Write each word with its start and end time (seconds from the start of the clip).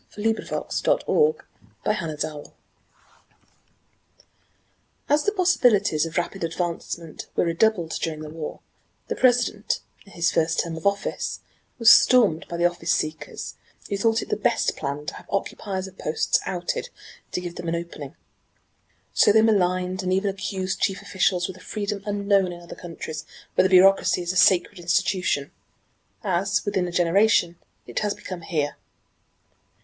M. 0.17 0.23
Depew.) 0.23 0.41
"ACCUSE 0.43 0.83
NOT 0.87 1.03
A 1.85 1.95
SERVANT" 1.95 2.47
As 5.13 5.25
the 5.25 5.31
possibilities 5.31 6.07
of 6.07 6.17
rapid 6.17 6.43
advancement 6.43 7.27
were 7.35 7.45
redoubled 7.45 7.91
during 8.01 8.21
the 8.21 8.31
war, 8.31 8.61
the 9.09 9.15
President, 9.15 9.79
in 10.07 10.13
his 10.13 10.31
first 10.31 10.61
term 10.61 10.75
of 10.75 10.87
office, 10.87 11.41
was 11.77 11.91
stormed 11.91 12.47
by 12.49 12.57
the 12.57 12.65
office 12.65 12.91
seekers, 12.91 13.53
who 13.91 13.95
thought 13.95 14.23
it 14.23 14.29
the 14.29 14.35
best 14.35 14.75
plan 14.75 15.05
to 15.05 15.13
have 15.13 15.27
occupiers 15.29 15.85
of 15.85 15.99
posts 15.99 16.39
ousted 16.47 16.89
to 17.31 17.39
give 17.39 17.53
them 17.57 17.67
an 17.69 17.75
opening; 17.75 18.15
so 19.13 19.31
they 19.31 19.43
maligned 19.43 20.01
and 20.01 20.11
even 20.11 20.31
accused 20.31 20.79
chief 20.81 21.03
officials 21.03 21.47
with 21.47 21.57
a 21.57 21.59
freedom 21.59 22.01
unknown 22.07 22.51
in 22.51 22.59
other 22.61 22.73
countries 22.73 23.23
where 23.53 23.61
the 23.61 23.69
bureaucracy 23.69 24.23
is 24.23 24.33
a 24.33 24.35
sacred 24.35 24.79
institution 24.79 25.51
as 26.23 26.65
within 26.65 26.87
a 26.87 26.91
generation 26.91 27.59
it 27.85 27.99
has 27.99 28.15
become 28.15 28.41
here. 28.41 28.77